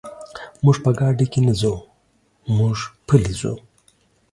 موږ 0.63 0.77
په 0.83 0.89
ګاډي 0.99 1.25
کې 1.31 1.39
نه 1.47 1.53
ځو، 1.61 1.73
موږ 2.57 2.77
پلي 3.07 3.33
ځو. 3.39 3.53